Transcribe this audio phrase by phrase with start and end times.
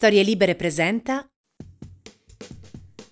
[0.00, 1.28] Storie Libere presenta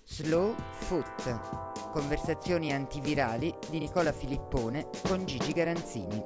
[0.05, 1.91] Slow Foot.
[1.91, 6.23] Conversazioni antivirali di Nicola Filippone con Gigi Garanzini.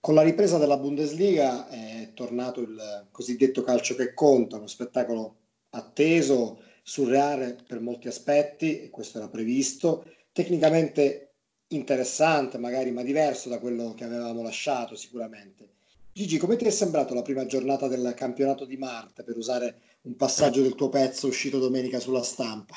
[0.00, 5.36] Con la ripresa della Bundesliga è tornato il cosiddetto calcio che conta, uno spettacolo
[5.70, 11.34] atteso, surreale per molti aspetti, e questo era previsto, tecnicamente
[11.68, 15.76] interessante magari, ma diverso da quello che avevamo lasciato sicuramente.
[16.18, 20.16] Gigi, come ti è sembrato la prima giornata del campionato di Marte, per usare un
[20.16, 22.74] passaggio del tuo pezzo uscito domenica sulla stampa?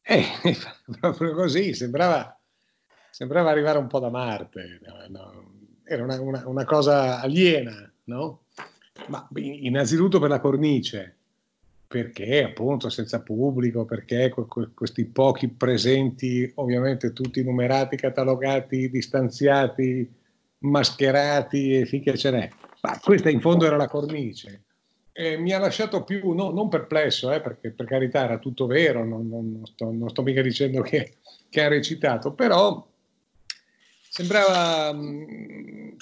[0.00, 0.24] Eh,
[0.98, 2.34] proprio così, sembrava,
[3.10, 4.80] sembrava arrivare un po' da Marte,
[5.10, 5.44] no,
[5.84, 8.44] era una, una, una, cosa aliena, no?
[9.08, 11.16] Ma innanzitutto per la cornice,
[11.86, 14.32] perché appunto senza pubblico, perché
[14.72, 20.10] questi pochi presenti, ovviamente tutti numerati, catalogati, distanziati,
[20.60, 22.50] mascherati e finché ce n'è.
[22.82, 24.64] Ma questa in fondo era la cornice.
[25.12, 29.04] E mi ha lasciato più, no, non perplesso, eh, perché per carità era tutto vero,
[29.04, 31.16] non, non, non, sto, non sto, mica dicendo che,
[31.50, 32.86] che, ha recitato, però
[34.08, 35.96] sembrava, mh,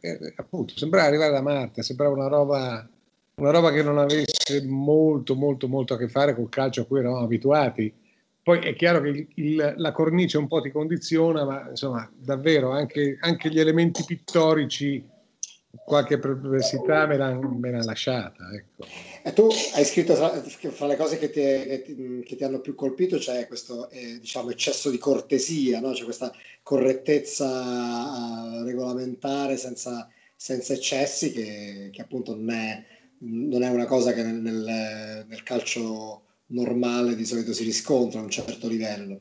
[0.00, 2.88] eh, appunto, sembrava arrivare da Marte, sembrava una roba,
[3.34, 7.00] una roba che non avesse molto, molto, molto a che fare col calcio a cui
[7.00, 7.92] eravamo abituati
[8.42, 12.70] poi è chiaro che il, il, la cornice un po' ti condiziona, ma insomma, davvero
[12.70, 15.08] anche, anche gli elementi pittorici,
[15.84, 18.50] qualche perversità me l'ha, lasciata.
[18.52, 18.86] Ecco.
[19.22, 22.60] E tu hai scritto fra, fra le cose che ti, che, ti, che ti, hanno
[22.60, 25.92] più colpito c'è questo eh, diciamo, eccesso di cortesia, no?
[25.92, 32.84] c'è questa correttezza uh, regolamentare senza, senza eccessi che, che appunto non è,
[33.18, 38.24] non è, una cosa che nel, nel, nel calcio normale di solito si riscontra a
[38.24, 39.20] un certo livello.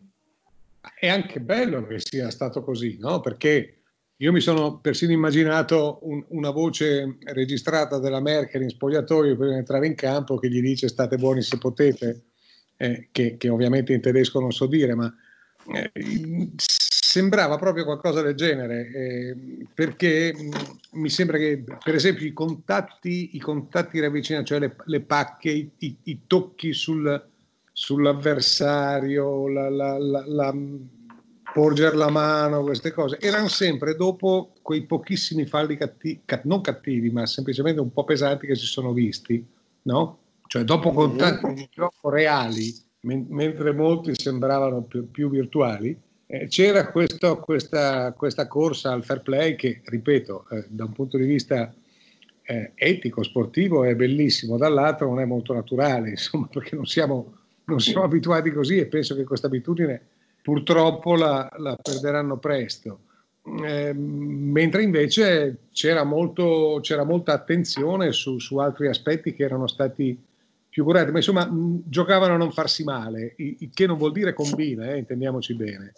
[1.00, 3.22] È anche bello che sia stato così, no?
[3.22, 3.81] Perché
[4.22, 9.58] io mi sono persino immaginato un, una voce registrata della Merkel in spogliatoio prima di
[9.58, 12.26] entrare in campo che gli dice state buoni se potete,
[12.78, 15.12] eh, che, che, ovviamente in tedesco non so dire, ma
[15.74, 15.92] eh,
[16.56, 19.38] sembrava proprio qualcosa del genere, eh,
[19.74, 25.02] perché mh, mi sembra che per esempio i contatti, i contatti ravvicinati, cioè le, le
[25.02, 27.28] pacche, i, i, i, tocchi sul,
[27.72, 30.56] sull'avversario, la, la, la, la
[31.54, 37.26] porgere la mano, queste cose, erano sempre dopo quei pochissimi falli cattivi, non cattivi, ma
[37.26, 39.46] semplicemente un po' pesanti che si sono visti,
[39.84, 40.20] no?
[40.48, 45.98] Cioè dopo contatti di gioco reali, men- mentre molti sembravano più, più virtuali,
[46.28, 51.18] eh, c'era questo, questa, questa, corsa al fair play che, ripeto, eh, da un punto
[51.18, 51.74] di vista
[52.44, 57.34] eh, etico, sportivo è bellissimo, dall'altro non è molto naturale, insomma, perché non siamo,
[57.66, 60.02] non siamo abituati così e penso che questa abitudine
[60.42, 63.00] purtroppo la, la perderanno presto.
[63.44, 70.20] Eh, mentre invece c'era, molto, c'era molta attenzione su, su, altri aspetti che erano stati
[70.70, 74.34] più curati, ma insomma mh, giocavano a non farsi male, il che non vuol dire
[74.34, 75.94] combina, eh, intendiamoci bene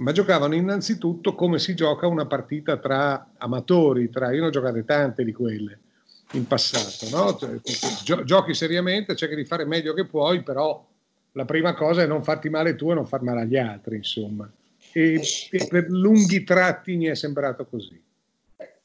[0.00, 4.84] ma giocavano innanzitutto come si gioca una partita tra amatori, tra, io ne ho giocate
[4.84, 5.78] tante di quelle
[6.32, 7.36] in passato, no?
[7.36, 7.60] Cioè,
[8.02, 10.86] gio- giochi seriamente, cerchi di fare meglio che puoi, però
[11.32, 14.50] la prima cosa è non farti male tu e non far male agli altri, insomma.
[14.92, 15.20] E,
[15.50, 18.00] e per lunghi tratti mi è sembrato così.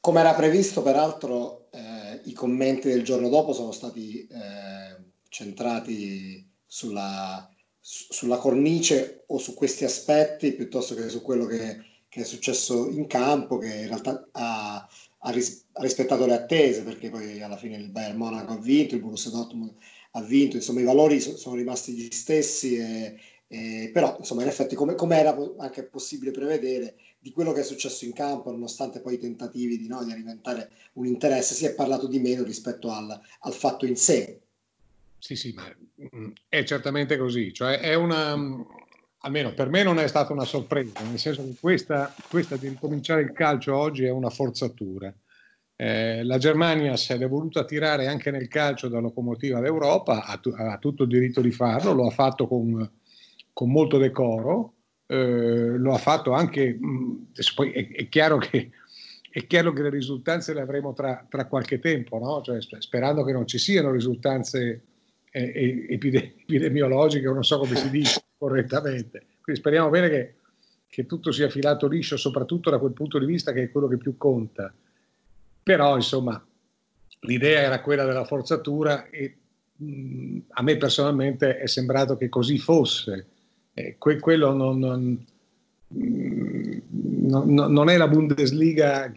[0.00, 4.96] Come era previsto, peraltro, eh, i commenti del giorno dopo sono stati eh,
[5.28, 7.50] centrati sulla
[7.88, 13.06] sulla cornice o su questi aspetti piuttosto che su quello che, che è successo in
[13.06, 17.76] campo, che in realtà ha, ha, ris- ha, rispettato le attese, perché poi alla fine
[17.76, 19.72] il Bayern Monaco ha vinto, il Borussia Dortmund
[20.16, 23.18] ha vinto, insomma i valori so- sono rimasti gli stessi, e,
[23.48, 27.64] e, però insomma in effetti come, come era anche possibile prevedere di quello che è
[27.64, 31.74] successo in campo, nonostante poi i tentativi di, no, di alimentare un interesse, si è
[31.74, 34.40] parlato di meno rispetto al, al fatto in sé,
[35.18, 35.68] sì, sì, ma
[36.14, 38.36] mm, è certamente così, cioè è una,
[39.18, 43.22] almeno per me non è stata una sorpresa, nel senso che questa, questa di ricominciare
[43.22, 45.12] il calcio oggi è una forzatura.
[45.78, 50.78] Eh, la Germania se l'è voluta tirare anche nel calcio da locomotiva d'Europa, ha, ha
[50.78, 52.90] tutto il diritto di farlo, lo ha fatto con,
[53.52, 54.72] con molto decoro,
[55.06, 58.70] eh, lo ha fatto anche, mh, poi è, è, chiaro che,
[59.30, 62.42] è, chiaro che, le risultanze le avremo tra, tra qualche tempo, no?
[62.42, 64.82] cioè, sperando che non ci siano risultanze
[65.30, 69.26] eh, epidemiologiche, non so come si dice correttamente.
[69.42, 70.34] Quindi speriamo bene che,
[70.88, 73.98] che, tutto sia filato liscio, soprattutto da quel punto di vista che è quello che
[73.98, 74.72] più conta.
[75.66, 76.40] Però, insomma,
[77.22, 79.36] l'idea era quella della forzatura e
[79.74, 83.26] mh, a me personalmente è sembrato che così fosse.
[83.74, 85.26] Eh, que- quello non, non,
[87.72, 89.12] non, è la Bundesliga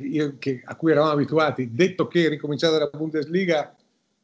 [0.65, 1.69] a cui eravamo abituati.
[1.71, 3.75] Detto che ricominciata la Bundesliga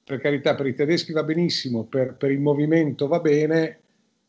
[0.03, 3.81] per carità, per i tedeschi va benissimo, per, per il movimento va bene,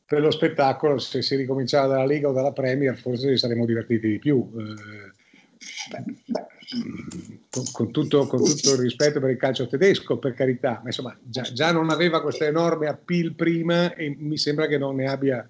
[0.04, 4.06] per lo spettacolo, se si ricominciava dalla Lega o dalla Premier, forse ci saremmo divertiti
[4.06, 4.52] di più.
[4.54, 5.14] Eh,
[7.50, 11.16] con, con, tutto, con, tutto, il rispetto per il calcio tedesco, per carità, ma insomma
[11.22, 15.48] già, già, non aveva questo enorme appeal prima e mi sembra che non ne abbia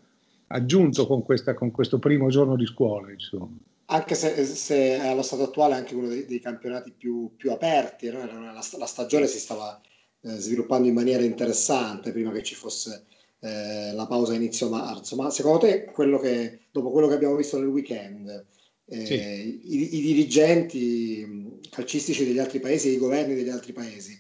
[0.49, 3.11] aggiunto con, questa, con questo primo giorno di scuola.
[3.11, 3.57] Insomma.
[3.87, 8.11] Anche se, se, allo stato attuale è anche uno dei, dei campionati più, più aperti,
[8.11, 8.25] no?
[8.27, 9.81] la, la, stagione si stava
[10.23, 13.05] eh, sviluppando in maniera interessante prima che ci fosse
[13.41, 17.59] eh, la pausa inizio marzo, ma secondo te quello che, dopo quello che abbiamo visto
[17.59, 18.45] nel weekend,
[18.89, 19.15] eh, sì.
[19.15, 24.17] i, i, dirigenti calcistici degli altri paesi e i governi degli altri paesi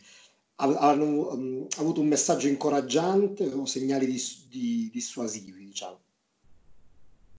[0.57, 6.01] hanno um, avuto un messaggio incoraggiante o segnali dis, di, dissuasivi, diciamo?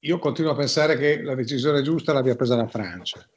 [0.02, 3.28] Io continuo a pensare che la decisione giusta l'abbia presa la Francia,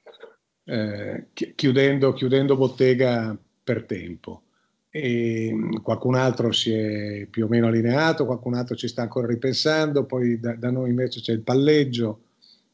[0.65, 4.43] eh, chiudendo, chiudendo bottega per tempo.
[4.91, 5.53] E
[5.83, 10.39] qualcun altro si è più o meno allineato, qualcun altro ci sta ancora ripensando, poi
[10.39, 12.21] da, da noi invece c'è il palleggio,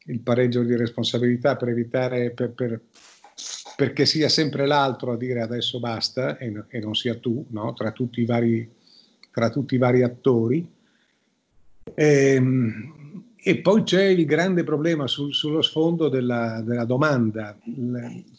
[0.07, 2.81] il pareggio di responsabilità per evitare, per, per,
[3.75, 7.73] perché sia sempre l'altro a dire adesso basta e, e non sia tu, no?
[7.73, 8.69] tra, tutti vari,
[9.31, 10.69] tra, tutti i vari, attori.
[11.93, 12.95] E, ehm,
[13.47, 17.57] e poi c'è il grande problema sul, sullo sfondo della, della domanda,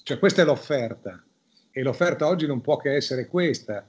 [0.03, 1.23] cioè questa è l'offerta
[1.71, 3.87] e l'offerta oggi non può che essere questa.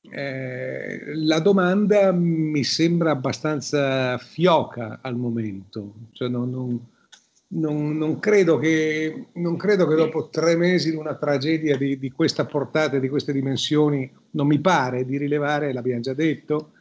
[0.00, 6.80] Eh, la domanda mi sembra abbastanza fioca al momento, cioè non, non,
[7.48, 12.10] non, non, credo che, non credo che dopo tre mesi di una tragedia di, di
[12.10, 16.72] questa portata di queste dimensioni, non mi pare di rilevare, l'abbiamo già detto,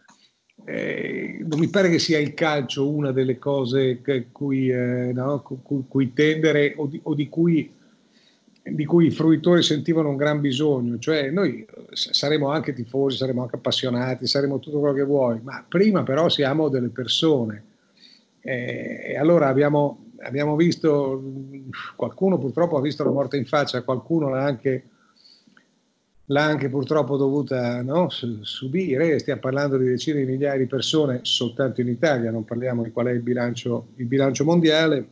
[0.63, 4.01] eh, non mi pare che sia il calcio una delle cose
[4.31, 7.71] cui, eh, no, cui, cui, tendere o di, o di, cui,
[8.63, 10.97] di, cui, i fruitori sentivano un gran bisogno.
[10.97, 16.01] Cioè noi saremo anche tifosi, saremo anche appassionati, saremo tutto quello che vuoi, ma prima
[16.01, 17.63] però siamo delle persone.
[18.41, 21.21] Eh, e allora abbiamo abbiamo visto,
[21.95, 24.83] qualcuno purtroppo ha visto la morte in faccia, qualcuno l'ha anche,
[26.25, 31.81] l'ha anche purtroppo dovuta no, subire, stiamo parlando di decine di migliaia di persone soltanto
[31.81, 35.09] in Italia, non parliamo di qual è il bilancio, il bilancio mondiale.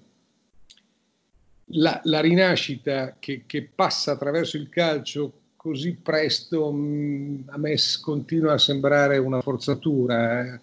[1.77, 8.53] La, la rinascita che, che, passa attraverso il calcio così presto mh, a me continua
[8.53, 10.41] a sembrare una forzatura.
[10.41, 10.59] Eh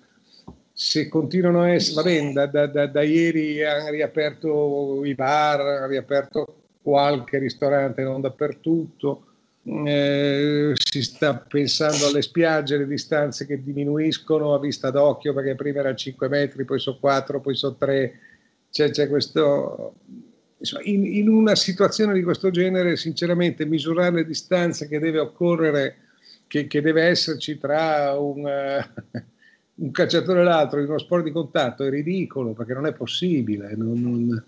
[0.82, 5.61] se continuano a essere, va bene, da, da, da, da, ieri hanno riaperto i bar,
[5.61, 9.27] hanno riaperto qualche ristorante, non dappertutto,
[9.62, 15.81] eh, si sta pensando alle spiagge, le distanze che diminuiscono a vista d'occhio perché prima
[15.81, 18.19] erano 5 metri, poi sono 4, poi sono 3,
[18.71, 19.97] c'è, c'è questo...
[20.85, 25.97] In, in, una situazione di questo genere, sinceramente, misurare le distanze che deve occorrere,
[26.47, 28.49] che, che deve esserci tra un...
[29.81, 33.75] Un calciatore e l'altro in uno sport di contatto è ridicolo perché non è possibile.
[33.77, 34.44] Non, non,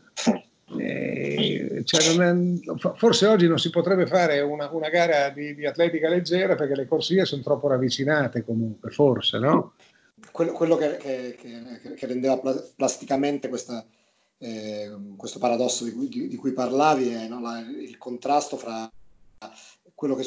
[0.78, 5.66] eh, cioè non è, forse oggi non si potrebbe fare una, una gara di, di,
[5.66, 9.74] atletica leggera perché le corsie sono troppo ravvicinate comunque, forse, no?
[10.30, 12.40] Quello, quello che, che, che, che, rendeva
[12.76, 13.84] plasticamente questa,
[14.38, 18.90] eh, questo paradosso di cui, di, di cui parlavi è no, la, il contrasto fra
[19.94, 20.22] quello che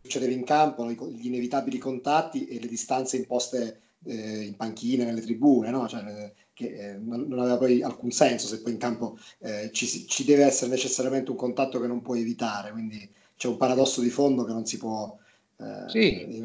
[0.00, 5.70] succedeva in campo, gli inevitabili contatti e le distanze imposte eh, in panchine, nelle tribune,
[5.70, 5.88] no?
[5.88, 9.86] cioè, che eh, non, non, aveva poi alcun senso se poi in campo eh, ci,
[10.06, 14.10] ci, deve essere necessariamente un contatto che non puoi evitare, quindi c'è un paradosso di
[14.10, 15.16] fondo che non si può
[15.58, 16.42] eh, sì,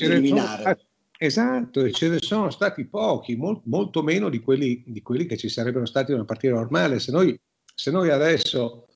[0.00, 0.78] eliminare.
[1.22, 5.36] Esatto, e ce ne sono stati pochi, mol, molto meno di quelli, di quelli, che
[5.36, 6.98] ci sarebbero stati in una partita normale.
[6.98, 7.38] Se noi,
[7.72, 8.88] se noi adesso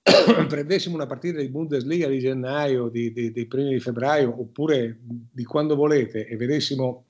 [0.48, 4.98] prendessimo una partita di Bundesliga di gennaio, di, di, dei primi di febbraio, oppure
[5.30, 7.04] di quando volete, e vedessimo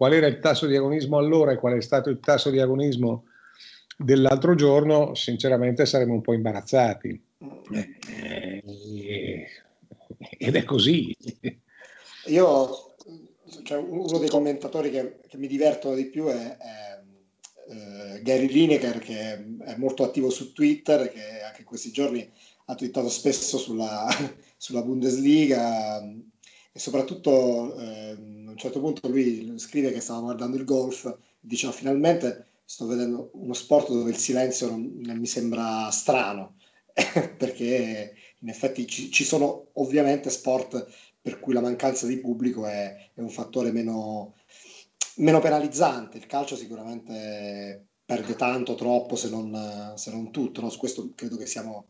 [0.00, 3.26] qual era il tasso di agonismo allora e qual è stato il tasso di agonismo
[3.98, 7.22] dell'altro giorno, sinceramente saremmo un po' imbarazzati.
[7.70, 9.46] Eh,
[10.38, 11.14] ed è così.
[12.28, 12.94] Io,
[13.62, 17.02] cioè, uno dei commentatori che, che, mi divertono di più è, è
[17.68, 19.32] eh, Gary Lineker, che
[19.66, 22.26] è molto attivo su Twitter, che anche in questi giorni
[22.64, 24.08] ha twittato spesso sulla,
[24.56, 26.02] sulla Bundesliga
[26.72, 31.72] e soprattutto eh, a un certo punto lui scrive che stava guardando il golf diceva
[31.72, 36.54] finalmente sto vedendo uno sport dove il silenzio non, non mi sembra strano.
[37.36, 40.86] Perché in effetti ci, ci, sono ovviamente sport
[41.20, 44.36] per cui la mancanza di pubblico è, è un fattore meno,
[45.16, 46.18] meno, penalizzante.
[46.18, 50.70] Il calcio sicuramente perde tanto, troppo se non, se non tutto no?
[50.70, 51.86] su questo credo che siamo,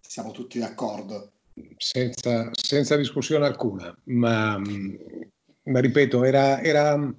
[0.00, 1.32] siamo tutti d'accordo
[1.76, 4.60] senza, senza discussione alcuna, ma
[5.64, 7.14] ma ripeto, era, era,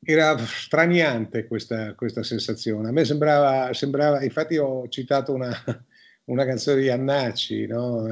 [0.00, 2.88] era straniante questa, questa, sensazione.
[2.88, 5.50] A me sembrava, sembrava, infatti ho citato una,
[6.24, 8.06] una canzone di Annacci, no?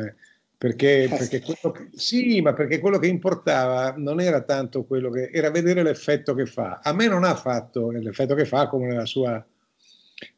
[0.59, 1.59] Perché, eh, perché che,
[1.95, 6.47] sì, ma perché quello che importava non era tanto quello che era vedere l'effetto che
[6.47, 6.81] fa.
[6.83, 9.45] A me non ha fatto l'effetto che fa come nella sua,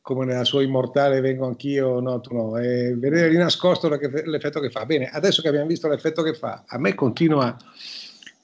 [0.01, 4.71] come nella sua immortale Vengo anch'io, no, tu no, è vedere di nascosto l'effetto che
[4.71, 4.85] fa.
[4.87, 7.57] Bene, adesso che abbiamo visto l'effetto che fa, a me continua,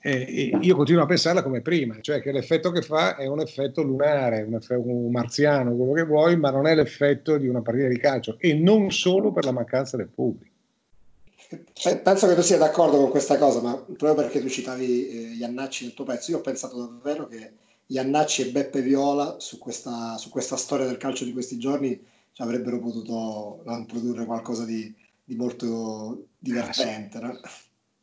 [0.00, 3.82] eh, io continuo a pensarla come prima, cioè che l'effetto che fa è un effetto
[3.82, 7.88] lunare, un, effetto, un marziano, quello che vuoi, ma non è l'effetto di una partita
[7.88, 10.52] di calcio e non solo per la mancanza del pubblico.
[12.02, 15.84] Penso che tu sia d'accordo con questa cosa, ma proprio perché tu citavi eh, Iannacci
[15.84, 17.52] nel tuo pezzo, io ho pensato davvero che
[17.86, 22.00] Iannacci e Beppe Viola su questa, su questa storia del calcio di questi giorni
[22.38, 27.18] avrebbero potuto produrre qualcosa di, di molto divertente.
[27.18, 27.40] Ah, no?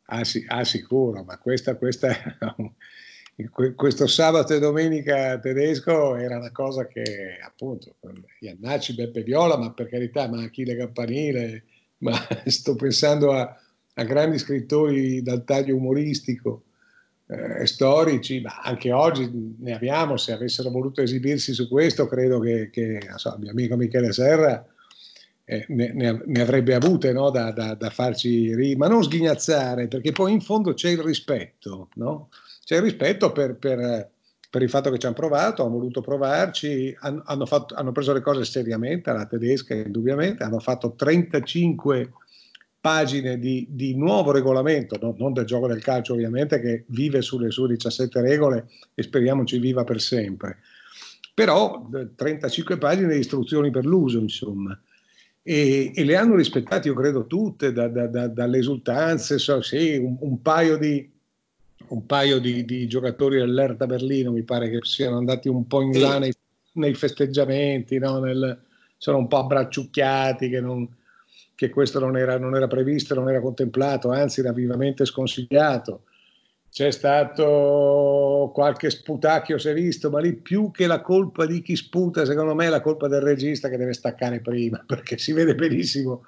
[0.05, 2.09] ah, sì, ah, sicuro, ma questa, questa,
[3.75, 7.95] questo sabato e domenica tedesco era una cosa che appunto
[8.39, 11.65] Iannacci, Beppe Viola, ma per carità, ma Achille Campanile
[12.01, 12.13] ma
[12.45, 13.57] sto pensando a,
[13.93, 16.63] a grandi scrittori dal taglio umoristico,
[17.31, 22.69] eh, storici, ma anche oggi ne abbiamo, se avessero voluto esibirsi su questo, credo che,
[22.69, 24.65] che so, il mio amico Michele Serra
[25.45, 27.29] eh, ne, ne, avrebbe avute no?
[27.29, 31.88] da, da, da, farci ri, ma non sghignazzare, perché poi in fondo c'è il rispetto,
[31.95, 32.27] no?
[32.65, 34.09] c'è il rispetto per, per
[34.51, 38.11] per il fatto che ci hanno provato, hanno voluto provarci, hanno, hanno, fatto, hanno preso
[38.11, 42.11] le cose seriamente, alla tedesca indubbiamente, hanno fatto 35
[42.81, 47.51] pagine di, di nuovo regolamento, no, non del gioco del calcio ovviamente, che vive sulle
[47.51, 50.57] sue 17 regole e speriamo ci viva per sempre,
[51.33, 54.77] però 35 pagine di istruzioni per l'uso, insomma.
[55.43, 59.97] E, e le hanno rispettate, io credo, tutte, da, da, da, dalle esultanze, so, sì,
[59.97, 61.07] un, un paio di,
[61.89, 66.00] un paio di, di giocatori dell'Erta Berlino mi pare che siano andati un po' in
[66.00, 66.33] là nei,
[66.73, 68.19] nei festeggiamenti, no?
[68.19, 68.59] Nel,
[68.97, 70.88] sono un po' abbracciucchiati che, non,
[71.62, 76.06] che questo non era, non era, previsto, non era contemplato, anzi era vivamente sconsigliato.
[76.72, 81.75] C'è stato qualche sputacchio, si è visto, ma lì più che la colpa di chi
[81.75, 85.53] sputa, secondo me è la colpa del regista che deve staccare prima, perché si vede
[85.53, 86.24] benissimo.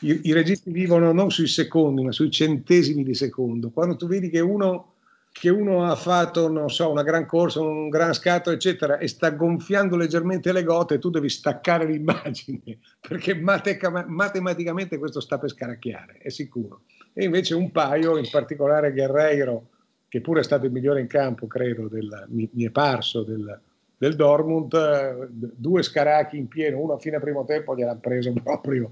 [0.00, 3.70] I, i registi vivono non sui secondi, ma sui centesimi di secondo.
[3.70, 4.97] Quando tu vedi che uno
[5.32, 9.30] che uno ha fatto, non so, una gran corsa, un gran scatto, eccetera, e sta
[9.30, 16.18] gonfiando leggermente le gote, tu devi staccare l'immagine, perché mateca- matematicamente questo sta per scaracchiare,
[16.18, 16.82] è sicuro.
[17.12, 19.68] E invece un paio, in particolare Guerreiro,
[20.08, 23.60] che pure è stato il migliore in campo, credo, del, mi, mi, è parso, del,
[23.96, 28.90] del Dortmund, due scaracchi in pieno, uno a fine primo tempo gliel'ha preso proprio,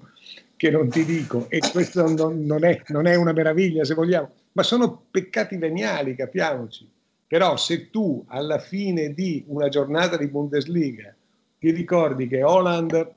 [0.56, 4.30] che non ti dico, e questo non, non, è, non è una meraviglia, se vogliamo
[4.56, 6.90] ma sono peccati veniali, capiamoci.
[7.28, 11.14] Però se tu alla fine di una giornata di Bundesliga
[11.58, 13.14] ti ricordi che Holland,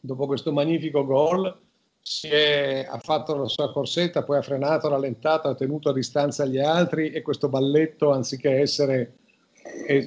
[0.00, 1.60] dopo questo magnifico gol,
[2.22, 6.58] è, ha fatto la sua corsetta, poi ha frenato, rallentato, ha tenuto a distanza gli
[6.58, 9.16] altri e questo balletto, anziché essere,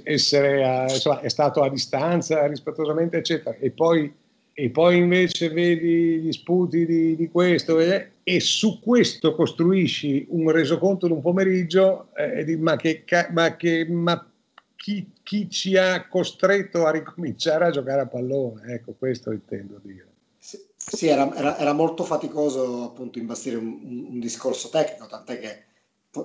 [0.04, 3.56] essere a, insomma, è stato a distanza rispettosamente, eccetera.
[3.60, 4.12] E poi
[4.58, 10.50] e poi invece vedi gli sputi di, di questo eh, e su questo costruisci un
[10.50, 14.32] resoconto di un pomeriggio eh, e di, ma, che, ma, che, ma
[14.78, 18.74] chi, chi, ci ha costretto a ricominciare a giocare a pallone?
[18.74, 20.08] Ecco, questo intendo dire.
[20.38, 25.38] Sì, sì era, era, era, molto faticoso appunto imbastire un, un, un, discorso tecnico, tant'è
[25.38, 25.64] che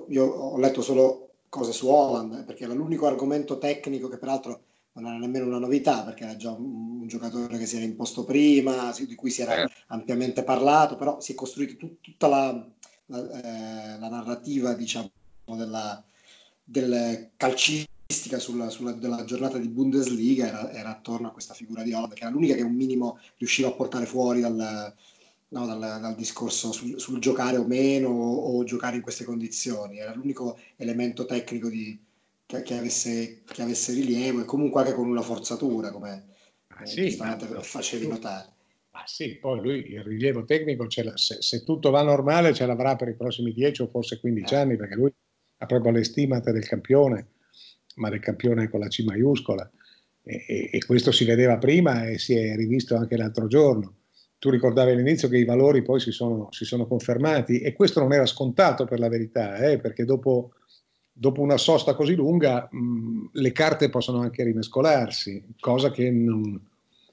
[0.07, 4.61] io ho letto solo cose su Holland, perché era l'unico argomento tecnico che peraltro
[4.93, 8.25] non era nemmeno una novità perché era già un, un giocatore che si era imposto
[8.25, 9.69] prima, di cui si era eh.
[9.87, 12.67] ampiamente parlato, però si è costruita tut, tutta la,
[13.05, 15.09] la, eh, la, narrativa diciamo,
[15.45, 16.03] della,
[16.63, 21.93] del calcistica sulla, sulla, della giornata di Bundesliga era, era, attorno a questa figura di
[21.93, 24.93] Holland, che era l'unica che un minimo riusciva a portare fuori dal,
[25.49, 29.99] no, dal, dal discorso sul, sul, giocare o meno o, o giocare in queste condizioni,
[29.99, 31.97] era l'unico elemento tecnico di
[32.51, 36.27] che, che, avesse, che, avesse, rilievo e comunque anche con una forzatura, come
[36.67, 38.49] ah, sì, ma, facevi notare.
[38.91, 43.07] Ma sì, poi lui il rilievo tecnico, se, se, tutto va normale, ce l'avrà per
[43.07, 44.57] i prossimi 10 o forse 15 eh.
[44.57, 45.13] anni, perché lui
[45.57, 47.29] ha proprio le stimate del campione,
[47.95, 49.69] ma del campione con la C maiuscola.
[50.23, 53.95] E, e, e, questo si vedeva prima e si è rivisto anche l'altro giorno.
[54.37, 58.11] Tu ricordavi all'inizio che i valori poi si sono, si sono confermati e questo non
[58.11, 60.53] era scontato per la verità, eh, perché dopo
[61.21, 66.59] dopo una sosta così lunga mh, le carte possono anche rimescolarsi, cosa che non,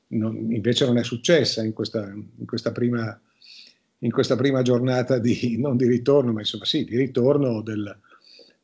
[0.09, 3.21] non, invece non è successa in questa, in questa, prima,
[3.99, 7.95] in questa prima, giornata di, non di ritorno, ma insomma sì, di ritorno del,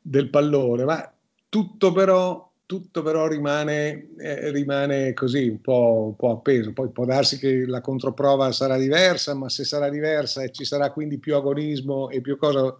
[0.01, 1.13] del pallone, ma
[1.47, 6.73] tutto però, tutto però rimane, eh, rimane, così un po', un po', appeso.
[6.73, 10.91] Poi può darsi che la controprova sarà diversa, ma se sarà diversa e ci sarà
[10.91, 12.75] quindi più agonismo e più cosa,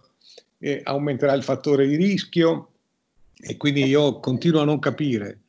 [0.58, 2.70] eh, aumenterà il fattore di rischio.
[3.38, 5.40] E quindi io continuo a non capire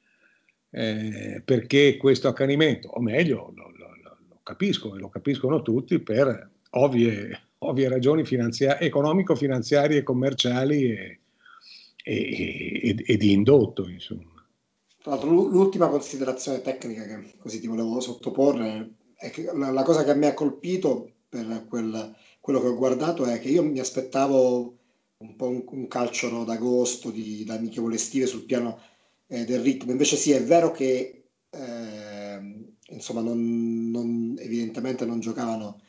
[0.71, 6.49] eh, perché questo accanimento, o meglio, lo, lo, lo, capisco e lo capiscono tutti per
[6.71, 11.19] ovvie, ovvie ragioni finanzia- economico-finanziarie, commerciali e,
[12.03, 14.35] e, e, e di indotto, insomma.
[15.23, 20.33] L'ultima considerazione tecnica che così ti volevo sottoporre è che la, cosa che mi ha
[20.33, 22.13] colpito per quel,
[22.47, 24.77] quello che ho guardato è che io mi aspettavo
[25.17, 28.79] un po' un, un calcio no, d'agosto di, da amichevole estive sul piano
[29.27, 29.91] eh, del ritmo.
[29.91, 35.81] Invece sì, è vero che eh, insomma non, non, evidentemente non giocavano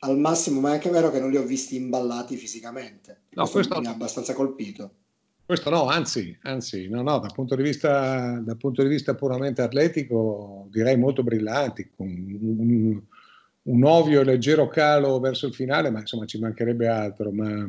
[0.00, 3.22] al massimo, ma è anche vero che non li ho visti imballati fisicamente.
[3.30, 4.92] No, questo, questo mi ha abbastanza colpito.
[5.46, 9.62] Questo no, anzi, anzi no, no, dal, punto di vista, dal punto di vista puramente
[9.62, 13.02] atletico direi molto brillanti, con un,
[13.64, 17.68] un ovvio e leggero calo verso il finale, ma insomma ci mancherebbe altro, ma,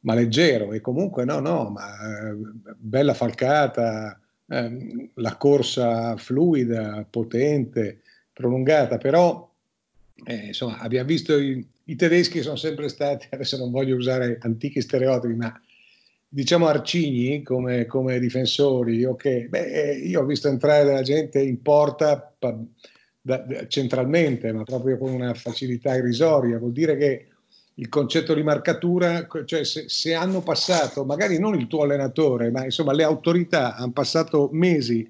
[0.00, 0.72] ma leggero.
[0.72, 2.36] E comunque no, no, ma eh,
[2.76, 8.00] bella falcata, eh, la corsa fluida, potente,
[8.32, 9.50] prolungata, però
[10.24, 14.80] eh, insomma abbiamo visto i, i, tedeschi sono sempre stati, adesso non voglio usare antichi
[14.80, 15.60] stereotipi, ma
[16.28, 22.34] diciamo arcigni come, come difensori, ok, beh, io ho visto entrare della gente in porta
[23.22, 27.26] da, centralmente, ma proprio con una facilità irrisoria, vuol dire che
[27.76, 32.64] il concetto di marcatura, cioè se, se, hanno passato, magari non il tuo allenatore, ma
[32.64, 35.08] insomma le autorità hanno passato mesi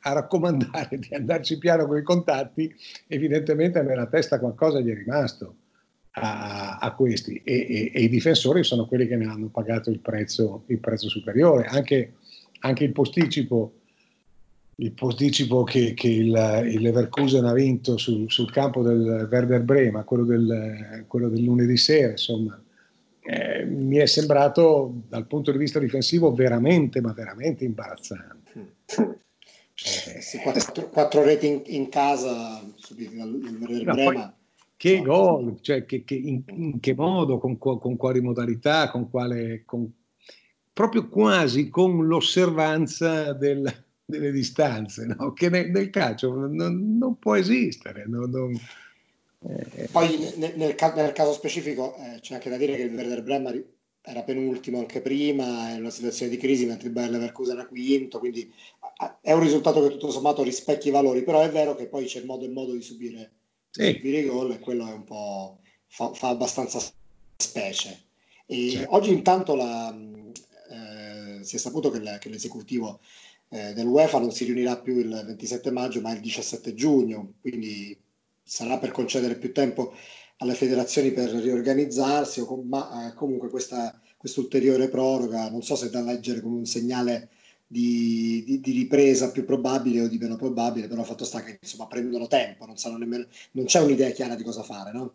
[0.00, 2.72] a raccomandare di andarci piano con i contatti,
[3.08, 5.56] evidentemente nella testa qualcosa gli è rimasto
[6.12, 9.98] a, a questi e, e, e, i difensori sono quelli che ne hanno pagato il
[9.98, 11.64] prezzo, il prezzo superiore.
[11.64, 12.14] Anche,
[12.60, 13.80] anche il posticipo
[14.76, 20.02] il posticipo che, che il, il, Leverkusen ha vinto sul, sul, campo del Werder Brema,
[20.02, 22.60] quello del, quello del lunedì sera, insomma,
[23.20, 28.52] eh, mi è sembrato dal punto di vista difensivo veramente, ma veramente imbarazzante.
[28.86, 34.36] Eh, sì, quattro, quattro, reti in, in casa subite dal Werder no, Brema.
[34.76, 39.62] Che gol, cioè che, che in, in, che modo, con, con quali modalità, con quale...
[39.64, 39.90] Con,
[40.72, 43.72] proprio quasi con l'osservanza del,
[44.04, 45.32] delle distanze, no?
[45.32, 48.04] che nel, nel, calcio non, non può esistere.
[48.06, 48.58] Non, non,
[49.46, 49.88] eh.
[49.90, 53.52] Poi nel, nel, nel, caso specifico eh, c'è anche da dire che il Werder Bremma
[54.06, 58.18] era penultimo anche prima, è una situazione di crisi, mentre il Bayer Leverkusen era quinto,
[58.18, 58.52] quindi
[59.20, 62.20] è un risultato che tutto sommato rispecchia i valori, però è vero che poi c'è
[62.20, 63.32] il modo e modo di subire,
[63.70, 63.94] sì.
[63.94, 66.80] subire i gol e quello è un po' fa, fa abbastanza
[67.36, 68.02] specie.
[68.46, 68.84] E sì.
[68.88, 69.94] Oggi intanto la,
[70.70, 73.00] eh, si è saputo che, che l'esecutivo
[73.54, 77.96] eh, dell'UEFA non si riunirà più il 27 maggio ma il 17 giugno, quindi
[78.42, 79.94] sarà per concedere più tempo
[80.38, 83.96] alle federazioni per riorganizzarsi, o com- ma eh, comunque questa
[84.36, 87.30] ulteriore proroga non so se da leggere come un segnale
[87.66, 91.86] di, di, di, ripresa più probabile o di meno probabile, però fatto sta che insomma
[91.86, 95.14] prendono tempo, non, nemmeno, non c'è un'idea chiara di cosa fare, no?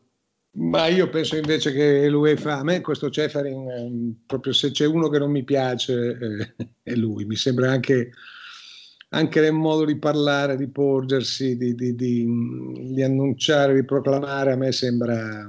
[0.51, 5.07] Ma io penso invece che l'UEFA, a me questo Ceferin, eh, proprio se c'è uno
[5.07, 6.17] che non mi piace
[6.57, 8.11] eh, è lui, mi sembra anche,
[9.09, 12.27] anche, nel modo di parlare, di porgersi, di, di, di,
[12.93, 15.47] di annunciare, di proclamare, a me sembra,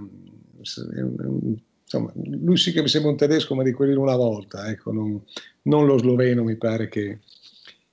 [0.59, 4.93] insomma, lui sì che mi sembra un tedesco ma di quelli di una volta, ecco,
[4.93, 5.19] non,
[5.63, 7.21] non lo sloveno mi pare che,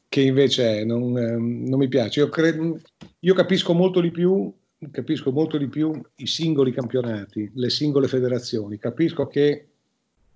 [0.10, 2.20] che invece è, non, eh, non mi piace.
[2.20, 2.82] Io, cre-
[3.20, 4.54] io capisco molto di più
[4.92, 8.78] capisco molto di più i singoli campionati, le singole federazioni.
[8.78, 9.68] Capisco che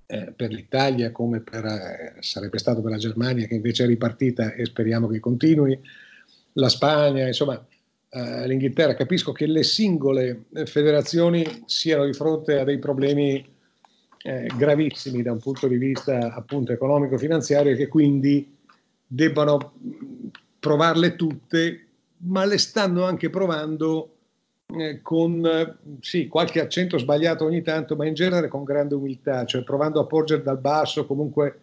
[0.06, 4.54] eh, per l'Italia, come per, eh, sarebbe stato per la Germania, che invece è ripartita
[4.54, 5.80] e speriamo che continui,
[6.54, 7.66] la Spagna, insomma,
[8.10, 13.48] eh, l'Inghilterra, capisco che le singole eh, federazioni siano di fronte a dei problemi
[14.24, 18.58] eh, gravissimi da un punto di vista appunto economico-finanziario e che quindi
[19.08, 19.74] debbano
[20.60, 21.86] provarle tutte,
[22.18, 24.16] ma le stanno anche provando
[24.80, 29.64] eh, con sì, qualche accento sbagliato ogni tanto, ma in genere con grande umiltà, cioè
[29.64, 31.60] provando a porgere dal basso, comunque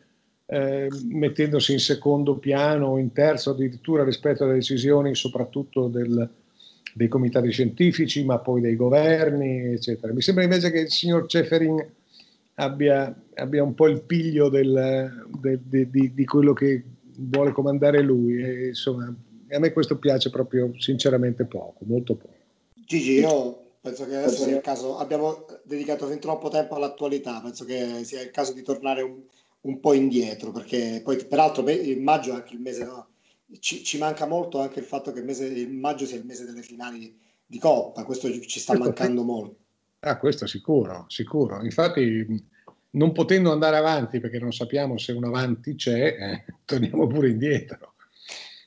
[0.46, 6.28] eh, mettendosi in secondo piano o in terzo addirittura rispetto alle decisioni soprattutto del,
[6.94, 10.12] dei comitati scientifici, ma poi dei governi, eccetera.
[10.12, 11.84] Mi sembra invece che il signor Ceferin
[12.54, 16.82] abbia, abbia un po' il piglio del, de, de, de, di quello che
[17.18, 19.12] vuole comandare lui e insomma
[19.50, 22.36] a me questo piace proprio sinceramente poco, molto poco.
[22.88, 27.66] Gigi, io penso che adesso sia il caso, abbiamo dedicato fin troppo tempo all'attualità, penso
[27.66, 29.20] che sia il caso di tornare un,
[29.60, 33.08] un po' indietro, perché poi peraltro il maggio è anche il mese, no?
[33.60, 36.46] ci, ci, manca molto anche il fatto che il, mese, il maggio sia il mese
[36.46, 39.56] delle finali di Coppa, questo ci sta mancando molto.
[40.00, 41.62] Ah, questo sicuro, sicuro.
[41.62, 42.24] Infatti,
[42.92, 47.96] non potendo andare avanti perché non sappiamo se un avanti c'è, eh, torniamo pure indietro.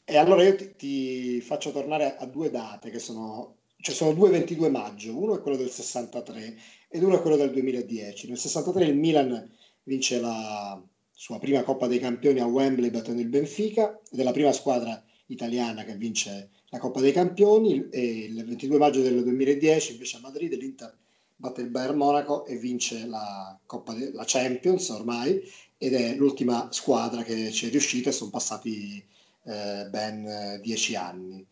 [0.04, 4.30] E allora io ti, ti, faccio tornare a due date che sono, cioè sono due
[4.30, 8.28] 22 maggio, uno è quello del 63 ed uno è quello del 2010.
[8.28, 9.50] Nel 63 il Milan
[9.84, 14.32] vince la sua prima Coppa dei Campioni a Wembley battendo il Benfica ed è la
[14.32, 19.94] prima squadra italiana che vince la Coppa dei Campioni e il 22 maggio del 2010
[19.94, 20.96] invece a Madrid l'Inter
[21.36, 25.42] batte il Bayern Monaco e vince la Coppa de- la Champions ormai
[25.78, 29.04] ed è l'ultima squadra che ci è riuscita e sono passati
[29.44, 31.46] eh, ben dieci anni.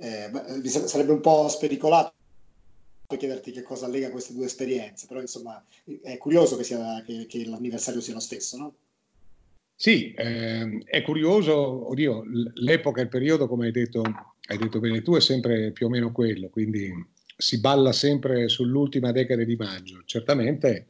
[0.00, 0.30] Eh,
[0.68, 2.14] sarebbe un po' spericolato
[3.16, 5.62] chiederti che cosa lega queste due esperienze, però insomma
[6.02, 8.74] è curioso che, sia, che, che l'anniversario sia lo stesso, no?
[9.74, 12.22] Sì, eh, è curioso, oddio,
[12.54, 16.12] l'epoca, il periodo, come hai detto, hai detto bene tu, è sempre più o meno
[16.12, 16.92] quello, quindi
[17.34, 20.02] si balla sempre sull'ultima decade di maggio.
[20.04, 20.88] Certamente,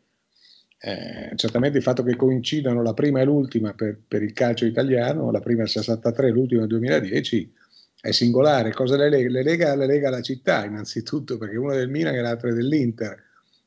[0.81, 5.31] eh, certamente il fatto che coincidano la prima e l'ultima per, per, il calcio italiano,
[5.31, 7.53] la prima il 63 e l'ultima il 2010,
[8.01, 8.73] è singolare.
[8.73, 9.29] Cosa le lega?
[9.29, 13.23] Le lega, le lega la città, innanzitutto, perché una del Milan e l'altra dell'Inter.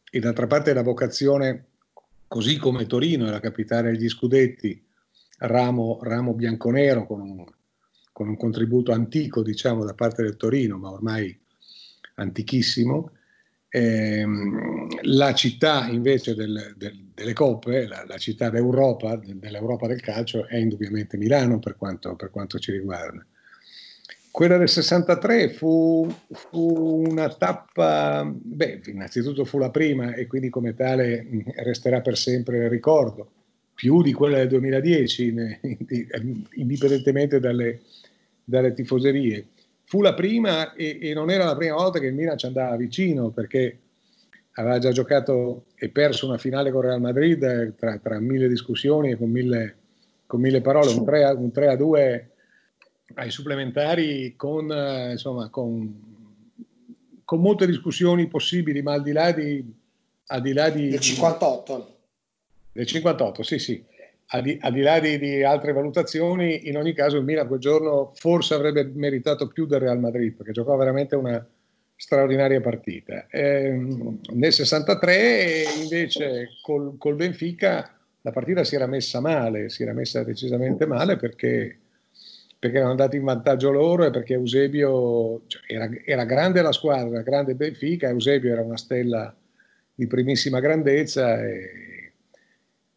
[0.10, 1.66] E d'altra parte la vocazione,
[2.28, 4.84] così come Torino è la capitale degli scudetti,
[5.40, 7.46] ramo, ramo bianconero con un,
[8.12, 11.38] con un contributo antico, diciamo, da parte del Torino, ma ormai
[12.16, 13.12] antichissimo.
[13.70, 14.24] Eh,
[15.02, 20.58] la città invece del, del, delle coppe, la, la città d'Europa, dell'Europa del calcio, è
[20.58, 23.26] indubbiamente Milano per quanto, per quanto ci riguarda.
[24.34, 30.74] Quella del 63 fu, fu, una tappa, beh, innanzitutto fu la prima e quindi come
[30.74, 33.30] tale resterà per sempre il ricordo,
[33.76, 35.36] più di quella del 2010,
[36.56, 37.82] indipendentemente dalle,
[38.44, 39.46] dalle tifoserie.
[39.84, 42.76] Fu la prima e, e, non era la prima volta che il Milan ci andava
[42.76, 43.78] vicino perché
[44.54, 49.12] aveva già giocato e perso una finale con Real Madrid eh, tra, tra mille discussioni
[49.12, 49.76] e con mille,
[50.26, 52.28] con mille parole, un 3, a, un 3 a 2
[53.16, 56.56] ai supplementari con, eh, insomma, con,
[57.24, 59.82] con, molte discussioni possibili, ma al di là di...
[60.28, 61.98] Al di là di del 58.
[62.72, 63.86] Del 58, sì, sì
[64.28, 67.60] al di, al di là di, di, altre valutazioni, in ogni caso il Milan quel
[67.60, 71.46] giorno forse avrebbe meritato più del Real Madrid perché giocò veramente una
[71.96, 73.28] straordinaria partita.
[73.30, 79.94] Ehm, nel 63 invece col, col, Benfica la partita si era messa male, si era
[79.94, 81.78] messa decisamente male perché,
[82.64, 87.22] perché erano andati in vantaggio loro e perché Eusebio cioè, era, era grande la squadra,
[87.22, 89.36] grande Benfica, Eusebio era una stella
[89.94, 91.92] di primissima grandezza e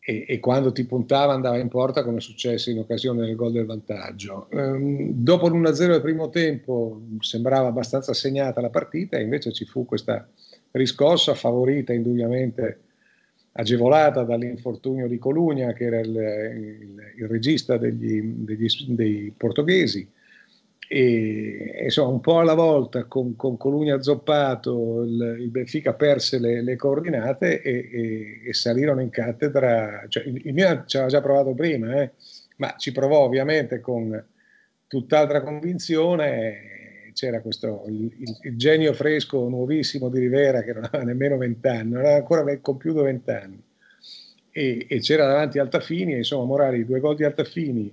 [0.09, 3.51] e, e, quando ti puntava andava in porta come è successo in occasione del gol
[3.51, 4.49] del vantaggio.
[4.51, 9.85] Ehm, dopo l'1-0 del primo tempo sembrava abbastanza segnata la partita e invece ci fu
[9.85, 10.29] questa
[10.71, 12.83] riscossa favorita indubbiamente
[13.57, 20.09] agevolata dall'infortunio di Colugna che era il, il, il regista degli, degli, dei portoghesi.
[20.89, 26.63] E insomma un po' alla volta con, con Colugna zoppato il, il, Benfica perse le,
[26.63, 30.05] le coordinate e, e, e, salirono in cattedra.
[30.07, 32.13] Cioè, il, il Milan ci aveva già provato prima eh,
[32.57, 34.25] ma ci provò ovviamente con
[34.87, 36.77] tutt'altra convinzione
[37.17, 42.01] c'era questo il, il, genio fresco nuovissimo di Rivera che non aveva nemmeno vent'anni non
[42.01, 43.59] aveva ancora compiuto vent'anni
[44.51, 47.91] e, e c'era davanti Altafini e insomma Morali due gol di Altafini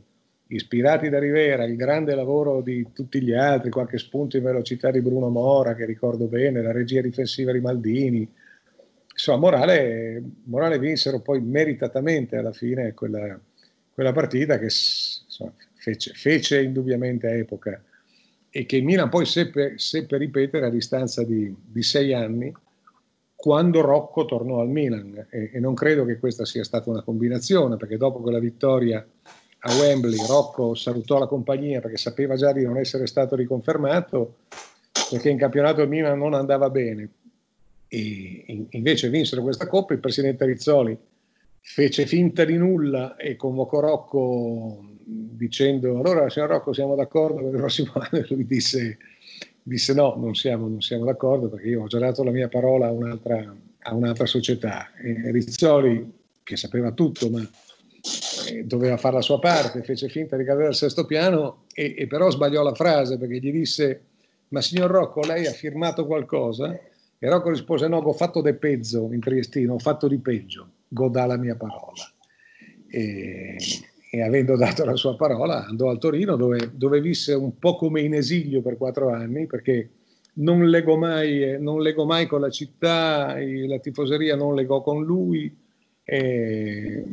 [0.47, 5.01] ispirati da Rivera, il grande lavoro di tutti gli altri, qualche spunto in velocità di
[5.01, 8.31] Bruno Mora, che ricordo bene, la regia difensiva di Maldini.
[9.11, 13.39] Insomma, Morale, Morale vinsero poi meritatamente alla fine quella,
[13.91, 17.81] quella partita che insomma, fece, fece, indubbiamente epoca
[18.55, 22.53] e che il Milan poi seppe, seppe ripetere a distanza di, di, sei anni
[23.33, 25.25] quando Rocco tornò al Milan.
[25.31, 29.03] E, e non credo che questa sia stata una combinazione perché dopo quella vittoria
[29.65, 34.35] a Wembley Rocco salutò la compagnia perché sapeva già di non essere stato riconfermato
[35.09, 37.09] perché in campionato il Milan non andava bene.
[37.87, 40.95] E invece vinsero questa coppa il presidente Rizzoli
[41.65, 47.57] fece finta di nulla e convocò Rocco dicendo allora signor Rocco siamo d'accordo per il
[47.57, 48.23] prossimo anno?
[48.23, 48.97] E lui disse,
[49.63, 52.87] disse no non siamo, non siamo, d'accordo perché io ho già dato la mia parola
[52.87, 54.91] a un'altra, a un'altra società.
[55.01, 56.11] E Rizzoli
[56.43, 57.49] che sapeva tutto ma
[58.49, 62.07] eh, doveva fare la sua parte, fece finta di cadere al sesto piano e, e,
[62.07, 64.01] però sbagliò la frase perché gli disse
[64.49, 66.77] ma signor Rocco lei ha firmato qualcosa?
[67.17, 71.25] E Rocco rispose no, ho fatto de pezzo in triestino, ho fatto di peggio, godà
[71.25, 72.03] la mia parola.
[72.87, 73.57] e,
[74.11, 78.01] e, avendo dato la sua parola andò al Torino dove, dove, visse un po' come
[78.01, 79.89] in esilio per quattro anni perché
[80.35, 85.55] non legò mai, non legò mai con la città, la tifoseria non legò con lui
[86.03, 87.05] e,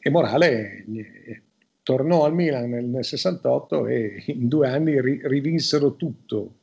[0.00, 0.84] e Morale
[1.86, 6.54] tornò al Milan nel, nel 68 e in due anni ri, rivinsero tutto,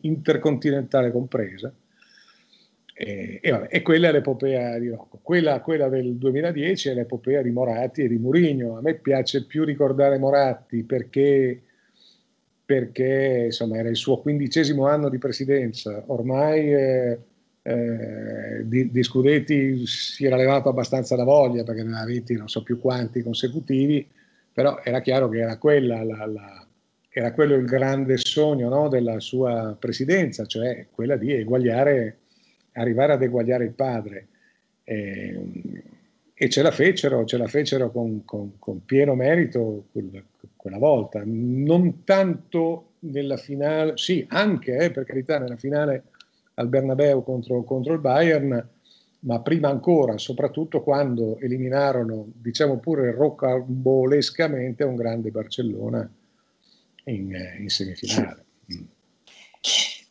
[0.00, 1.72] intercontinentale compresa.
[2.94, 5.18] E, e, vabbè, e, quella è l'epopea di Rocco.
[5.22, 8.76] Quella, quella, del 2010 è l'epopea di Moratti e di Murigno.
[8.76, 11.60] A me piace più ricordare Moratti perché,
[12.64, 16.02] perché insomma, era il suo quindicesimo anno di presidenza.
[16.06, 17.18] Ormai eh,
[17.62, 22.48] eh, di, di, Scudetti si era levato abbastanza la voglia perché ne aveva vinti non
[22.48, 24.04] so più quanti consecutivi
[24.52, 26.66] però era chiaro che era, quella la, la,
[27.08, 32.18] era quello il grande sogno no, della sua presidenza, cioè quella di eguagliare,
[32.72, 34.28] arrivare ad eguagliare il padre.
[34.84, 35.40] E,
[36.34, 40.20] e ce la fecero, ce la fecero con, con, con pieno merito quella,
[40.56, 46.04] quella, volta, non tanto nella finale, sì, anche eh, per carità, nella finale
[46.54, 48.68] al Bernabeu contro, contro il Bayern,
[49.20, 56.10] ma prima ancora, soprattutto quando eliminarono, diciamo pure rocambolescamente, un grande Barcellona
[57.04, 58.44] in, in semifinale.
[58.74, 58.84] Mm.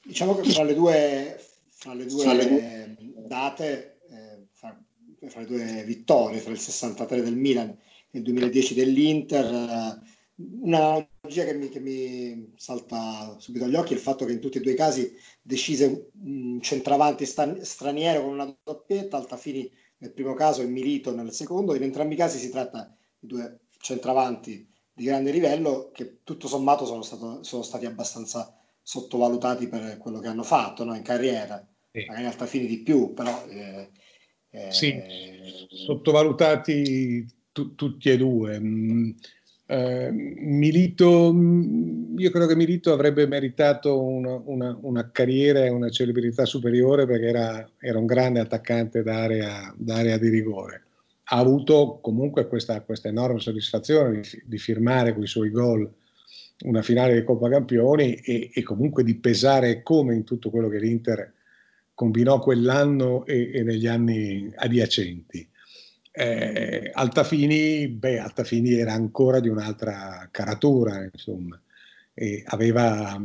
[0.03, 1.37] Diciamo che fra le due,
[1.81, 4.79] fra le due, fra le due date, eh, fra,
[5.27, 7.69] fra, le due vittorie, fra il 63 del Milan
[8.11, 10.09] e il 2010 dell'Inter, eh,
[10.61, 14.39] una analogia che mi, che mi, salta subito agli occhi è il fatto che in
[14.39, 20.35] tutti e due i casi decise un centravanti straniero con una doppietta, Altafini nel primo
[20.35, 21.73] caso e Milito nel secondo.
[21.73, 26.85] In entrambi i casi si tratta di due centravanti di grande livello che tutto sommato
[26.85, 30.95] sono, stato, sono stati abbastanza sottovalutati per quello che hanno fatto no?
[30.95, 31.65] in carriera.
[31.91, 32.05] Sì.
[32.07, 33.45] Magari Altafini di più, però...
[33.47, 33.89] Eh,
[34.53, 35.01] eh, sì,
[35.69, 38.59] sottovalutati tu, tutti e due.
[38.59, 39.11] Mm
[39.71, 41.33] eh, Milito,
[42.17, 47.27] io credo che Milito avrebbe meritato una, una, una carriera e una celebrità superiore perché
[47.27, 50.83] era, era un grande attaccante d'area, d'area, di rigore.
[51.23, 55.89] Ha avuto comunque questa, questa enorme soddisfazione di, di, firmare con i suoi gol
[56.65, 60.79] una finale di Coppa Campioni e, e, comunque di pesare come in tutto quello che
[60.79, 61.33] l'Inter
[62.01, 65.47] combinò quell'anno e, e negli anni adiacenti.
[66.11, 71.61] Eh, Altafini, beh, Altafini era ancora di un'altra caratura, insomma,
[72.45, 73.21] aveva,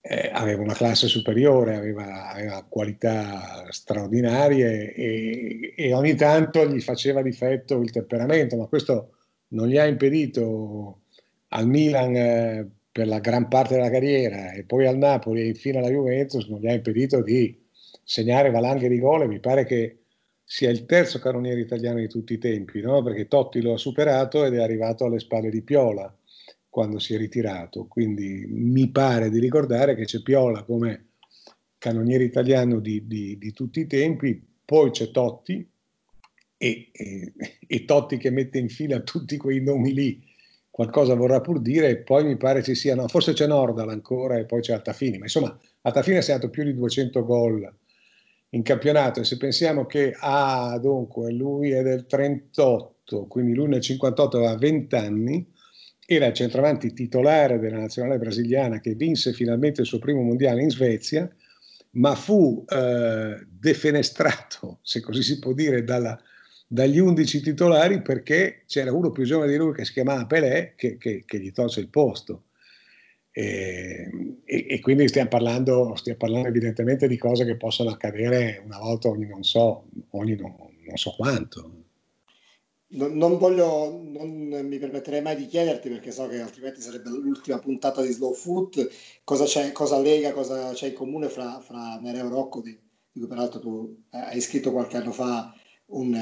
[0.00, 7.22] eh, aveva una classe superiore, aveva, aveva qualità straordinarie e, e, ogni tanto gli faceva
[7.22, 9.18] difetto il temperamento, ma questo
[9.50, 11.02] non gli ha impedito
[11.50, 15.78] al Milan eh, per la gran parte della carriera e poi al Napoli e infine
[15.78, 17.66] alla Juventus non gli ha impedito di
[18.08, 20.04] segnare valanghe di gol mi pare che
[20.42, 23.02] sia il terzo cannoniere italiano di tutti i tempi, no?
[23.02, 26.10] perché Totti lo ha superato ed è arrivato alle spalle di Piola
[26.70, 27.86] quando si è ritirato.
[27.86, 31.08] Quindi mi pare di ricordare che c'è Piola come
[31.76, 35.70] cannoniere italiano di, di, di tutti i tempi, poi c'è Totti
[36.56, 37.32] e, e,
[37.66, 40.24] e, Totti che mette in fila tutti quei nomi lì,
[40.70, 44.46] qualcosa vorrà pur dire, e poi mi pare ci siano, forse c'è Nordal ancora e
[44.46, 47.70] poi c'è Altafini, ma insomma Altafini ha segnato più di 200 gol
[48.50, 53.80] in campionato e se pensiamo che ah, dunque lui è del 38, quindi lui nel
[53.80, 55.52] 58 aveva 20 anni,
[56.06, 60.70] era il centravanti titolare della nazionale brasiliana che vinse finalmente il suo primo mondiale in
[60.70, 61.28] Svezia,
[61.92, 66.18] ma fu eh, defenestrato, se così si può dire, dalla,
[66.66, 70.96] dagli 11 titolari perché c'era uno più giovane di lui che si chiamava Pelé che,
[70.96, 72.44] che, che gli tolse il posto.
[73.38, 74.10] E,
[74.44, 79.10] e, e, quindi stiamo parlando, stiamo parlando, evidentemente di cose che possono accadere una volta
[79.10, 81.70] ogni non so, ogni non, non so quanto.
[82.88, 84.28] Non, non, voglio, non
[84.66, 88.90] mi permetterei mai di chiederti perché so che altrimenti sarebbe l'ultima puntata di Slow Food,
[89.22, 92.76] cosa, c'è, cosa lega, cosa c'è in comune fra, fra Nereo Rocco, di,
[93.12, 95.54] di, cui peraltro tu hai scritto qualche anno fa
[95.90, 96.12] un,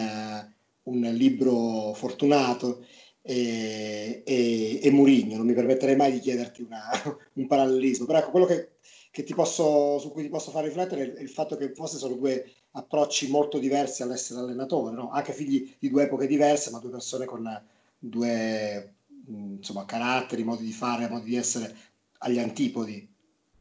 [0.83, 2.85] un libro fortunato
[3.27, 6.89] e, e, e Murigno, non mi permetterei mai di chiederti una,
[7.35, 8.69] un parallelismo, però ecco, quello che,
[9.11, 12.15] che ti posso, su cui ti posso far riflettere è il fatto che forse sono
[12.15, 15.11] due approcci molto diversi all'essere allenatore, no?
[15.11, 17.63] anche figli di due epoche diverse, ma due persone con
[17.99, 18.95] due
[19.27, 21.75] insomma, caratteri, modi di fare, modi di essere
[22.19, 23.09] agli antipodi.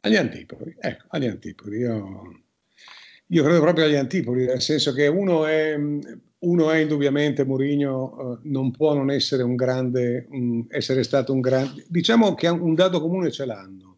[0.01, 1.77] Agli antipodi, ecco, agli antipodi.
[1.77, 2.43] Io,
[3.27, 5.75] io credo proprio agli antipodi, nel senso che uno è
[6.45, 11.41] uno è indubbiamente Mourinho, eh, non può non essere un grande, um, essere stato un
[11.41, 13.97] grande, diciamo che un dato comune ce l'hanno.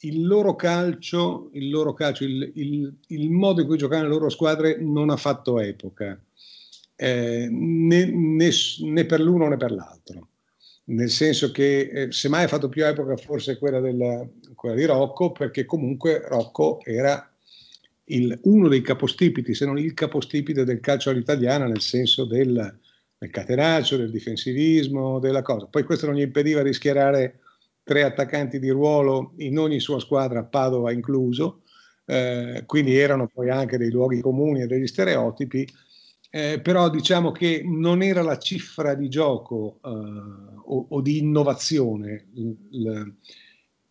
[0.00, 4.28] Il loro calcio, il, loro calcio il, il, il modo in cui giocavano le loro
[4.28, 6.20] squadre non ha fatto epoca.
[6.96, 10.28] eh, né, né, né, per l'uno né per l'altro.
[10.88, 15.32] Nel senso che eh, semmai ha fatto più epoca forse quella, del, quella di Rocco,
[15.32, 17.28] perché comunque Rocco era
[18.06, 22.78] il, uno dei capostipiti, se non il capostipite del calcio all'italiana, nel senso del,
[23.18, 25.66] del catenaccio, del difensivismo, della cosa.
[25.66, 27.40] Poi questo non gli impediva di schierare
[27.82, 31.62] tre attaccanti di ruolo in ogni sua squadra, Padova incluso,
[32.04, 35.66] eh, quindi erano poi anche dei luoghi comuni e degli stereotipi,
[36.30, 42.26] eh, però diciamo che non era la cifra di gioco eh, o, o, di innovazione
[42.34, 43.04] l,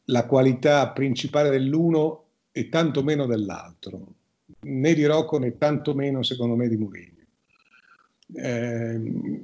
[0.06, 2.25] la qualità principale dell'uno
[2.58, 4.14] e tanto meno dell'altro,
[4.62, 7.24] né di Rocco né tanto meno secondo me di Mourinho.
[8.34, 9.42] Eh,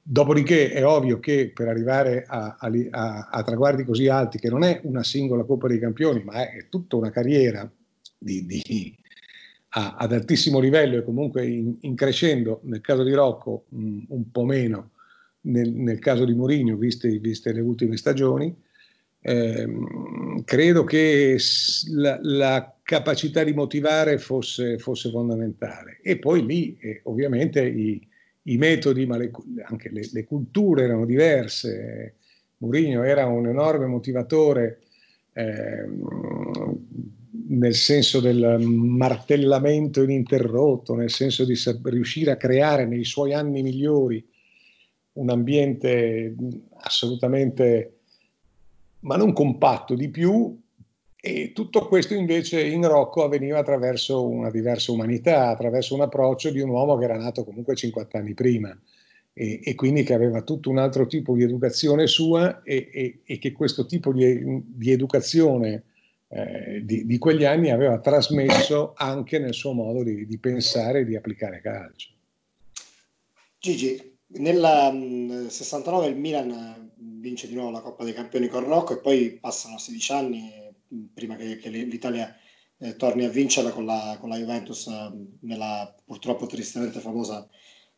[0.00, 4.80] dopodiché è ovvio che per arrivare a, a, a, traguardi così alti, che non è
[4.84, 7.68] una singola Coppa dei Campioni, ma è, è tutta una carriera
[8.16, 8.96] di, di,
[9.70, 14.30] a, ad altissimo livello e comunque in, in crescendo, nel caso di Rocco mh, un
[14.30, 14.90] po' meno,
[15.40, 18.54] nel, nel caso di Mourinho, viste, viste le ultime stagioni,
[19.26, 19.66] eh,
[20.44, 21.38] credo che
[21.92, 25.98] la, la, capacità di motivare fosse, fosse fondamentale.
[26.02, 28.06] E poi lì eh, ovviamente i,
[28.42, 29.30] i, metodi, ma le,
[29.64, 32.16] anche le, le, culture erano diverse.
[32.58, 34.80] Mourinho era un enorme motivatore
[35.32, 35.88] eh,
[37.48, 44.22] nel senso del martellamento ininterrotto, nel senso di riuscire a creare nei suoi anni migliori
[45.12, 46.34] un ambiente
[46.82, 48.00] assolutamente
[49.04, 50.60] ma non compatto di più,
[51.16, 56.60] e tutto questo invece in Rocco avveniva attraverso una diversa umanità, attraverso un approccio di
[56.60, 58.78] un uomo che era nato comunque 50 anni prima
[59.32, 63.38] e, e quindi che aveva tutto un altro tipo di educazione sua e, e, e
[63.38, 65.84] che questo tipo di, di educazione
[66.28, 71.04] eh, di, di, quegli anni aveva trasmesso anche nel suo modo di, di pensare e
[71.06, 72.10] di applicare calcio.
[73.58, 76.92] Gigi, nel 69 il Milan
[77.24, 80.52] vince di nuovo la Coppa dei Campioni con Rocco e poi passano 16 anni
[81.14, 82.36] prima che, che l'Italia
[82.78, 85.10] eh, torni a vincerla con la, con la Juventus eh,
[85.40, 87.48] nella purtroppo tristemente famosa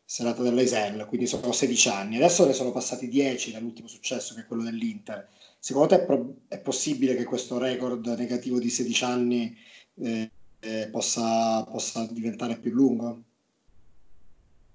[0.05, 2.15] serata dell'Eisel, quindi sono 16 anni.
[2.15, 5.27] Adesso ne sono passati 10 dall'ultimo successo che è quello dell'Inter.
[5.59, 9.57] Secondo te è, pro- è possibile che questo record negativo di 16 anni
[9.95, 13.23] eh, eh, possa, possa diventare più lungo?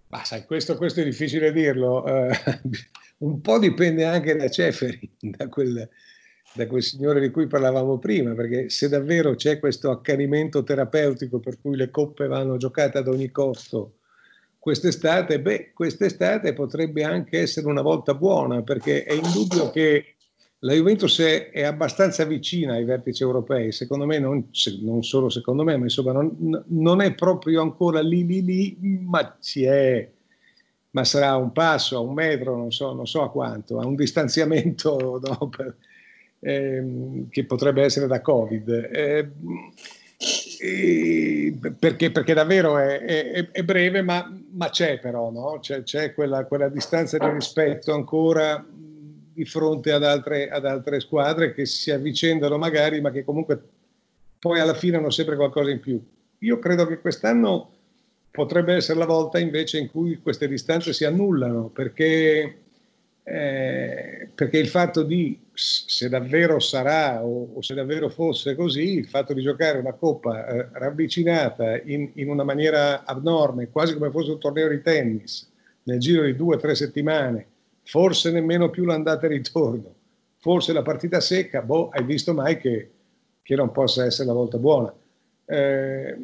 [0.09, 2.03] Ma sai, questo, questo è difficile dirlo.
[2.03, 2.31] Uh,
[3.23, 5.89] un po' dipende anche da Ceferi, da quel,
[6.55, 11.61] da quel signore di cui parlavamo prima, perché se davvero c'è questo accanimento terapeutico per
[11.61, 13.97] cui le coppe vanno giocate ad ogni costo
[14.63, 20.15] quest'estate, beh, quest'estate potrebbe anche essere una volta buona, perché è indubbio che
[20.61, 24.51] la Juventus è, è abbastanza vicina ai vertici europei, secondo me, non,
[24.83, 29.37] non solo secondo me, ma insomma non, non, è proprio ancora lì lì lì, ma
[29.41, 30.09] ci è
[30.93, 33.95] ma sarà un passo, a un metro, non so, non so a quanto, a un
[33.95, 35.77] distanziamento no, per,
[36.41, 38.69] ehm, che potrebbe essere da Covid.
[38.93, 39.31] Eh,
[41.79, 45.59] perché, perché, davvero è, è, è breve, ma, ma, c'è però, no?
[45.61, 48.65] c'è, c'è quella, quella, distanza di rispetto ancora
[49.35, 53.61] di fronte ad altre, ad altre squadre che si avvicendano magari, ma che comunque
[54.39, 56.01] poi alla fine hanno sempre qualcosa in più.
[56.39, 57.71] Io credo che quest'anno
[58.33, 62.57] potrebbe essere la volta invece in cui queste distanze si annullano, perché,
[63.23, 69.07] eh, perché il fatto di, se davvero sarà o, o, se davvero fosse così, il
[69.07, 74.31] fatto di giocare una coppa eh, ravvicinata in, in, una maniera abnorme, quasi come fosse
[74.31, 75.49] un torneo di tennis,
[75.85, 77.47] nel giro di due o tre settimane,
[77.83, 79.95] forse nemmeno più l'andata e ritorno,
[80.39, 82.91] forse la partita secca, boh, hai visto mai che,
[83.43, 84.95] che non possa essere la volta buona.
[85.45, 86.17] Eh,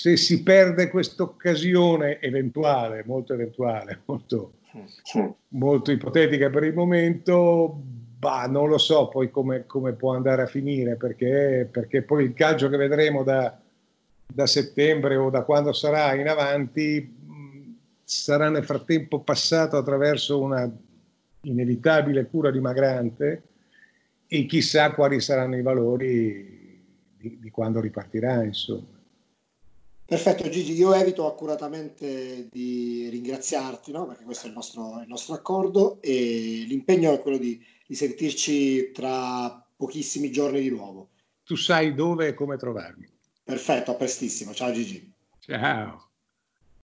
[0.00, 4.52] se si perde questa occasione eventuale, molto eventuale, molto,
[5.48, 7.82] molto, ipotetica per il momento,
[8.16, 12.32] bah, non lo so poi come, come può andare a finire, perché, perché, poi il
[12.32, 13.60] calcio che vedremo da,
[14.24, 17.18] da settembre o da quando sarà in avanti
[18.02, 20.66] sarà nel frattempo passato attraverso una
[21.42, 23.42] inevitabile cura dimagrante
[24.26, 26.82] e chissà quali saranno i valori
[27.18, 28.98] di, di quando ripartirà, insomma.
[30.10, 34.06] Perfetto Gigi, io evito accuratamente di ringraziarti, no?
[34.06, 38.90] perché questo è il nostro, il nostro, accordo e l'impegno è quello di, di sentirci
[38.90, 41.10] tra pochissimi giorni di nuovo.
[41.44, 43.08] Tu sai dove e come trovarmi.
[43.44, 44.52] Perfetto, a prestissimo.
[44.52, 45.12] Ciao Gigi.
[45.38, 46.09] Ciao.